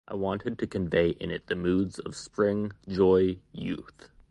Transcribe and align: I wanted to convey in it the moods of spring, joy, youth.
I 0.07 0.15
wanted 0.15 0.57
to 0.57 0.65
convey 0.65 1.09
in 1.09 1.29
it 1.29 1.45
the 1.45 1.55
moods 1.55 1.99
of 1.99 2.15
spring, 2.15 2.71
joy, 2.87 3.37
youth. 3.51 4.09